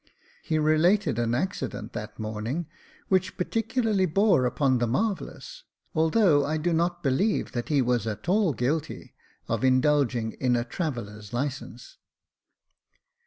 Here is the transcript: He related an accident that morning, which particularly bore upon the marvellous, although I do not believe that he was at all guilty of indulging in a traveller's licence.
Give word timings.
He 0.41 0.57
related 0.57 1.19
an 1.19 1.35
accident 1.35 1.93
that 1.93 2.17
morning, 2.17 2.65
which 3.07 3.37
particularly 3.37 4.07
bore 4.07 4.47
upon 4.47 4.79
the 4.79 4.87
marvellous, 4.87 5.61
although 5.93 6.43
I 6.43 6.57
do 6.57 6.73
not 6.73 7.03
believe 7.03 7.51
that 7.51 7.69
he 7.69 7.83
was 7.83 8.07
at 8.07 8.27
all 8.27 8.53
guilty 8.53 9.13
of 9.47 9.63
indulging 9.63 10.31
in 10.39 10.55
a 10.55 10.63
traveller's 10.65 11.33
licence. 11.33 11.97